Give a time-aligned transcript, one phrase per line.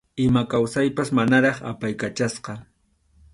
[0.23, 2.53] Ima kawsaypas manaraq apaykachasqa.